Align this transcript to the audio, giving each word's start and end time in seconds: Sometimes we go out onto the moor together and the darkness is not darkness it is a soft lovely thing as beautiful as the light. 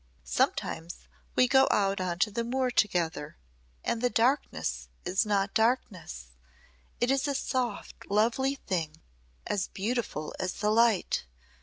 Sometimes 0.25 1.07
we 1.35 1.47
go 1.47 1.67
out 1.69 2.01
onto 2.01 2.31
the 2.31 2.43
moor 2.43 2.71
together 2.71 3.37
and 3.83 4.01
the 4.01 4.09
darkness 4.09 4.89
is 5.05 5.27
not 5.27 5.53
darkness 5.53 6.29
it 6.99 7.11
is 7.11 7.27
a 7.27 7.35
soft 7.35 8.09
lovely 8.09 8.55
thing 8.55 9.03
as 9.45 9.67
beautiful 9.67 10.33
as 10.39 10.53
the 10.53 10.71
light. 10.71 11.25